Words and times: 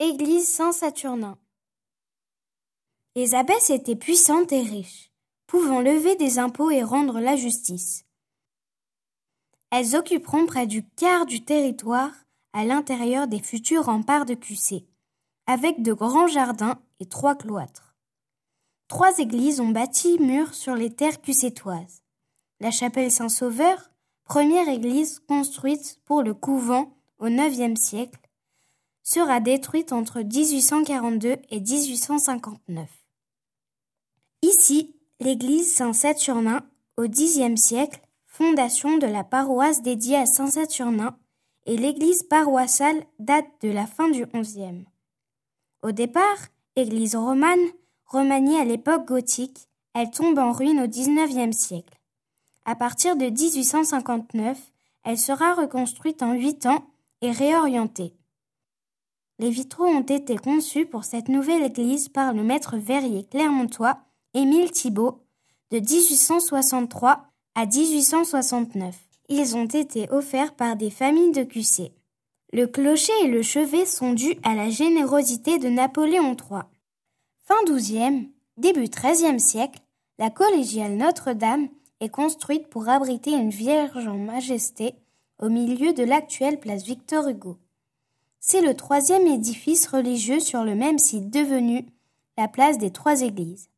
Église 0.00 0.46
Saint-Saturnin. 0.46 1.36
Les 3.16 3.34
abbesses 3.34 3.70
étaient 3.70 3.96
puissantes 3.96 4.52
et 4.52 4.62
riches, 4.62 5.10
pouvant 5.48 5.80
lever 5.80 6.14
des 6.14 6.38
impôts 6.38 6.70
et 6.70 6.84
rendre 6.84 7.18
la 7.18 7.34
justice. 7.34 8.04
Elles 9.72 9.96
occuperont 9.96 10.46
près 10.46 10.68
du 10.68 10.84
quart 10.84 11.26
du 11.26 11.44
territoire 11.44 12.12
à 12.52 12.64
l'intérieur 12.64 13.26
des 13.26 13.40
futurs 13.40 13.86
remparts 13.86 14.24
de 14.24 14.34
QC, 14.34 14.86
avec 15.46 15.82
de 15.82 15.92
grands 15.92 16.28
jardins 16.28 16.80
et 17.00 17.06
trois 17.06 17.34
cloîtres. 17.34 17.96
Trois 18.86 19.18
églises 19.18 19.58
ont 19.58 19.70
bâti 19.70 20.16
murs 20.20 20.54
sur 20.54 20.76
les 20.76 20.94
terres 20.94 21.20
cucétoises. 21.20 22.04
La 22.60 22.70
chapelle 22.70 23.10
Saint-Sauveur, 23.10 23.90
première 24.22 24.68
église 24.68 25.18
construite 25.26 25.98
pour 26.04 26.22
le 26.22 26.34
couvent 26.34 26.96
au 27.18 27.26
IXe 27.26 27.80
siècle, 27.80 28.27
sera 29.08 29.40
détruite 29.40 29.94
entre 29.94 30.20
1842 30.20 31.36
et 31.48 31.60
1859. 31.60 32.86
Ici, 34.42 34.94
l'église 35.18 35.72
Saint-Saturnin, 35.72 36.60
au 36.98 37.08
Xe 37.08 37.56
siècle, 37.56 38.02
fondation 38.26 38.98
de 38.98 39.06
la 39.06 39.24
paroisse 39.24 39.80
dédiée 39.80 40.16
à 40.16 40.26
Saint-Saturnin, 40.26 41.16
et 41.64 41.78
l'église 41.78 42.22
paroissiale 42.24 43.02
date 43.18 43.46
de 43.62 43.70
la 43.70 43.86
fin 43.86 44.10
du 44.10 44.26
XIe. 44.26 44.84
Au 45.82 45.92
départ, 45.92 46.48
église 46.76 47.16
romane, 47.16 47.66
remaniée 48.04 48.60
à 48.60 48.66
l'époque 48.66 49.06
gothique, 49.06 49.68
elle 49.94 50.10
tombe 50.10 50.38
en 50.38 50.52
ruine 50.52 50.82
au 50.82 50.86
XIXe 50.86 51.56
siècle. 51.56 51.98
À 52.66 52.74
partir 52.74 53.16
de 53.16 53.24
1859, 53.24 54.58
elle 55.04 55.18
sera 55.18 55.54
reconstruite 55.54 56.22
en 56.22 56.34
huit 56.34 56.66
ans 56.66 56.84
et 57.22 57.30
réorientée. 57.30 58.17
Les 59.40 59.50
vitraux 59.50 59.86
ont 59.86 60.02
été 60.02 60.36
conçus 60.36 60.84
pour 60.84 61.04
cette 61.04 61.28
nouvelle 61.28 61.62
église 61.62 62.08
par 62.08 62.34
le 62.34 62.42
maître 62.42 62.76
verrier 62.76 63.24
clermontois 63.24 63.98
Émile 64.34 64.72
Thibault 64.72 65.22
de 65.70 65.78
1863 65.78 67.24
à 67.54 67.66
1869. 67.66 68.96
Ils 69.28 69.56
ont 69.56 69.66
été 69.66 70.10
offerts 70.10 70.54
par 70.54 70.74
des 70.74 70.90
familles 70.90 71.32
de 71.32 71.44
QC. 71.44 71.92
Le 72.52 72.66
clocher 72.66 73.12
et 73.22 73.28
le 73.28 73.42
chevet 73.42 73.86
sont 73.86 74.12
dus 74.12 74.34
à 74.42 74.54
la 74.54 74.70
générosité 74.70 75.58
de 75.58 75.68
Napoléon 75.68 76.34
III. 76.34 76.62
Fin 77.44 77.62
XIIe, 77.66 78.30
début 78.56 78.88
XIIIe 78.88 79.38
siècle, 79.38 79.80
la 80.18 80.30
collégiale 80.30 80.96
Notre-Dame 80.96 81.68
est 82.00 82.08
construite 82.08 82.68
pour 82.68 82.88
abriter 82.88 83.30
une 83.30 83.50
Vierge 83.50 84.08
en 84.08 84.16
majesté 84.16 84.94
au 85.40 85.48
milieu 85.48 85.92
de 85.92 86.02
l'actuelle 86.02 86.58
place 86.58 86.82
Victor 86.82 87.28
Hugo. 87.28 87.58
C'est 88.40 88.60
le 88.60 88.74
troisième 88.74 89.26
édifice 89.26 89.86
religieux 89.86 90.40
sur 90.40 90.64
le 90.64 90.74
même 90.74 90.98
site 90.98 91.30
devenu 91.30 91.86
la 92.36 92.48
place 92.48 92.78
des 92.78 92.90
Trois 92.90 93.22
Églises. 93.22 93.68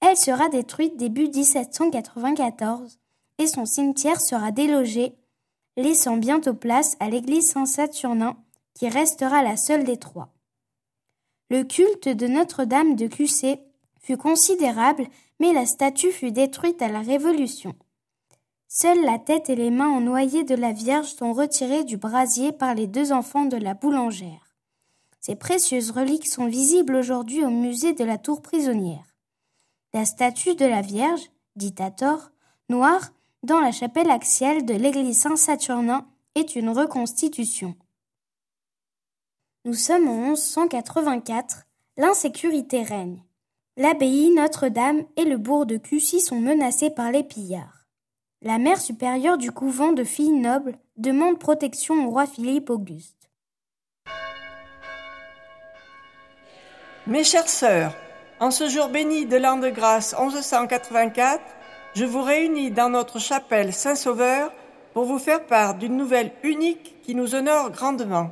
Elle 0.00 0.16
sera 0.16 0.48
détruite 0.48 0.96
début 0.96 1.28
1794 1.28 2.98
et 3.38 3.46
son 3.46 3.66
cimetière 3.66 4.20
sera 4.20 4.50
délogé, 4.50 5.14
laissant 5.76 6.16
bientôt 6.16 6.54
place 6.54 6.96
à 7.00 7.10
l'église 7.10 7.50
Saint-Saturnin 7.50 8.36
qui 8.74 8.88
restera 8.88 9.42
la 9.42 9.56
seule 9.56 9.84
des 9.84 9.98
trois. 9.98 10.32
Le 11.50 11.64
culte 11.64 12.08
de 12.08 12.26
Notre-Dame 12.28 12.94
de 12.94 13.08
Cussé 13.08 13.60
fut 13.98 14.16
considérable, 14.16 15.06
mais 15.38 15.52
la 15.52 15.66
statue 15.66 16.12
fut 16.12 16.32
détruite 16.32 16.80
à 16.80 16.88
la 16.88 17.00
Révolution. 17.00 17.74
Seules 18.72 19.02
la 19.04 19.18
tête 19.18 19.50
et 19.50 19.56
les 19.56 19.72
mains 19.72 19.88
en 19.88 20.00
noyer 20.00 20.44
de 20.44 20.54
la 20.54 20.70
Vierge 20.70 21.08
sont 21.08 21.32
retirées 21.32 21.82
du 21.82 21.96
brasier 21.96 22.52
par 22.52 22.72
les 22.72 22.86
deux 22.86 23.10
enfants 23.10 23.46
de 23.46 23.56
la 23.56 23.74
boulangère. 23.74 24.54
Ces 25.18 25.34
précieuses 25.34 25.90
reliques 25.90 26.28
sont 26.28 26.46
visibles 26.46 26.94
aujourd'hui 26.94 27.44
au 27.44 27.50
musée 27.50 27.94
de 27.94 28.04
la 28.04 28.16
Tour 28.16 28.42
prisonnière. 28.42 29.16
La 29.92 30.04
statue 30.04 30.54
de 30.54 30.64
la 30.64 30.82
Vierge, 30.82 31.32
dite 31.56 31.80
à 31.80 31.90
tort, 31.90 32.30
noire, 32.68 33.10
dans 33.42 33.58
la 33.58 33.72
chapelle 33.72 34.08
axiale 34.08 34.64
de 34.64 34.74
l'église 34.74 35.18
Saint-Saturnin, 35.18 36.06
est 36.36 36.54
une 36.54 36.70
reconstitution. 36.70 37.74
Nous 39.64 39.74
sommes 39.74 40.06
en 40.06 40.28
1184, 40.28 41.66
l'insécurité 41.96 42.84
règne. 42.84 43.24
L'abbaye 43.76 44.32
Notre-Dame 44.32 45.02
et 45.16 45.24
le 45.24 45.38
bourg 45.38 45.66
de 45.66 45.76
Cussy 45.76 46.20
sont 46.20 46.38
menacés 46.38 46.90
par 46.90 47.10
les 47.10 47.24
pillards. 47.24 47.79
La 48.42 48.56
mère 48.56 48.80
supérieure 48.80 49.36
du 49.36 49.52
couvent 49.52 49.92
de 49.92 50.02
filles 50.02 50.30
nobles 50.30 50.72
demande 50.96 51.38
protection 51.38 52.06
au 52.06 52.08
roi 52.08 52.26
Philippe 52.26 52.70
Auguste. 52.70 53.30
Mes 57.06 57.22
chères 57.22 57.50
sœurs, 57.50 57.94
en 58.38 58.50
ce 58.50 58.66
jour 58.70 58.88
béni 58.88 59.26
de 59.26 59.36
l'an 59.36 59.58
de 59.58 59.68
grâce 59.68 60.18
1184, 60.18 61.38
je 61.94 62.06
vous 62.06 62.22
réunis 62.22 62.70
dans 62.70 62.88
notre 62.88 63.18
chapelle 63.18 63.74
Saint-Sauveur 63.74 64.50
pour 64.94 65.04
vous 65.04 65.18
faire 65.18 65.44
part 65.44 65.74
d'une 65.74 65.98
nouvelle 65.98 66.32
unique 66.42 67.02
qui 67.02 67.14
nous 67.14 67.34
honore 67.34 67.70
grandement. 67.70 68.30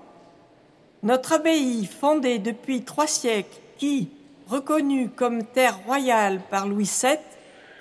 Notre 1.02 1.34
abbaye, 1.34 1.84
fondée 1.84 2.38
depuis 2.38 2.80
trois 2.80 3.06
siècles, 3.06 3.60
qui, 3.76 4.08
reconnue 4.46 5.10
comme 5.10 5.44
terre 5.44 5.78
royale 5.84 6.40
par 6.48 6.66
Louis 6.66 6.90
VII, 7.02 7.18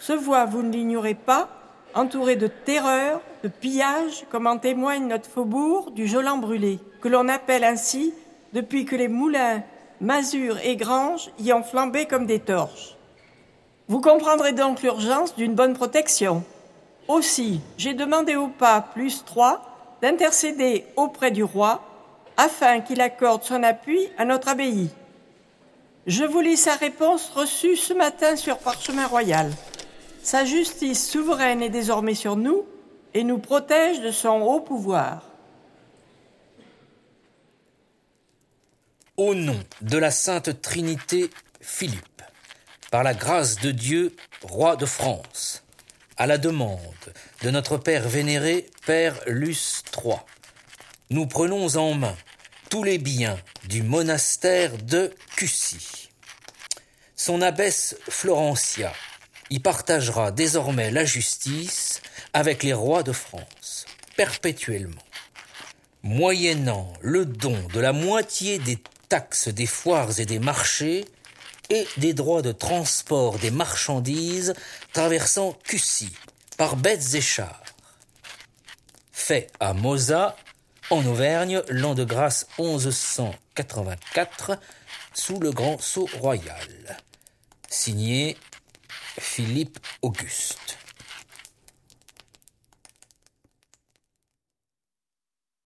se 0.02 0.12
voit, 0.12 0.44
vous 0.44 0.62
ne 0.62 0.74
l'ignorez 0.74 1.16
pas, 1.16 1.57
entouré 1.98 2.36
de 2.36 2.48
terreur, 2.48 3.22
de 3.44 3.50
pillage, 3.50 4.26
comme 4.30 4.46
en 4.48 4.58
témoigne 4.58 5.08
notre 5.08 5.30
faubourg 5.30 5.92
du 5.92 6.08
Jolan 6.08 6.38
brûlé, 6.38 6.80
que 7.02 7.08
l'on 7.08 7.28
appelle 7.28 7.64
ainsi 7.64 8.14
depuis 8.54 8.86
que 8.86 8.96
les 8.96 9.08
moulins, 9.08 9.64
masures 10.00 10.60
et 10.64 10.76
granges 10.76 11.32
y 11.40 11.52
ont 11.54 11.64
flambé 11.64 12.06
comme 12.06 12.28
des 12.28 12.40
torches. 12.40 12.96
Vous 13.88 14.00
comprendrez 14.00 14.54
donc 14.54 14.84
l'urgence 14.84 15.36
d'une 15.36 15.56
bonne 15.56 15.74
protection. 15.74 16.44
Aussi, 17.08 17.62
j'ai 17.78 17.94
demandé 17.94 18.36
au 18.36 18.48
pape 18.48 18.94
plus 18.94 19.26
trois 19.26 19.62
d'intercéder 20.02 20.86
auprès 20.98 21.32
du 21.32 21.44
roi 21.44 21.82
afin 22.36 22.82
qu'il 22.82 23.02
accorde 23.02 23.44
son 23.44 23.64
appui 23.64 24.08
à 24.18 24.26
notre 24.26 24.50
abbaye. 24.50 24.90
Je 26.06 26.24
vous 26.24 26.42
lis 26.42 26.58
sa 26.58 26.76
réponse 26.76 27.32
reçue 27.34 27.76
ce 27.76 27.94
matin 27.94 28.36
sur 28.36 28.60
parchemin 28.60 29.08
royal. 29.08 29.52
Sa 30.28 30.44
justice 30.44 31.10
souveraine 31.10 31.62
est 31.62 31.70
désormais 31.70 32.14
sur 32.14 32.36
nous 32.36 32.66
et 33.14 33.24
nous 33.24 33.38
protège 33.40 34.02
de 34.02 34.12
son 34.12 34.42
haut 34.42 34.60
pouvoir. 34.60 35.24
Au 39.16 39.34
nom 39.34 39.58
de 39.80 39.98
la 39.98 40.12
Sainte 40.12 40.62
Trinité, 40.62 41.30
Philippe, 41.62 42.22
par 42.92 43.04
la 43.04 43.14
grâce 43.14 43.62
de 43.62 43.72
Dieu, 43.72 44.18
roi 44.44 44.76
de 44.76 44.86
France, 44.86 45.64
à 46.18 46.28
la 46.28 46.38
demande 46.38 46.82
de 47.44 47.50
notre 47.50 47.78
Père 47.78 48.10
vénéré, 48.10 48.66
Père 48.86 49.18
Luce 49.28 49.82
III, 49.96 50.16
nous 51.10 51.26
prenons 51.26 51.78
en 51.78 51.94
main 51.94 52.18
tous 52.70 52.84
les 52.84 52.98
biens 52.98 53.40
du 53.70 53.82
monastère 53.82 54.78
de 54.78 55.10
Cussy. 55.38 56.10
Son 57.16 57.42
abbesse 57.42 57.96
Florentia, 58.10 58.92
y 59.50 59.60
partagera 59.60 60.32
désormais 60.32 60.92
la 60.92 61.06
justice 61.06 62.02
avec 62.34 62.64
les 62.64 62.74
rois 62.74 63.04
de 63.04 63.12
France, 63.12 63.86
perpétuellement, 64.16 65.04
moyennant 66.04 66.94
le 67.02 67.26
don 67.26 67.58
de 67.74 67.80
la 67.80 67.94
moitié 67.94 68.60
des 68.60 68.78
taxes 69.10 69.48
des 69.48 69.66
foires 69.66 70.20
et 70.20 70.26
des 70.26 70.40
marchés 70.40 71.06
et 71.70 71.88
des 71.98 72.14
droits 72.14 72.42
de 72.42 72.52
transport 72.52 73.40
des 73.40 73.52
marchandises 73.52 74.54
traversant 74.94 75.58
Cussy 75.64 76.12
par 76.58 76.76
bêtes 76.76 77.14
et 77.14 77.22
chars. 77.22 77.64
Fait 79.12 79.48
à 79.60 79.74
Mosa, 79.74 80.38
en 80.90 81.06
Auvergne, 81.06 81.62
l'an 81.70 81.96
de 81.96 82.06
grâce 82.06 82.48
1184, 82.60 84.58
sous 85.14 85.40
le 85.40 85.52
grand 85.52 85.82
sceau 85.82 86.08
royal. 86.20 86.98
Signé 87.70 88.38
Philippe 89.38 89.80
Auguste. 90.02 90.67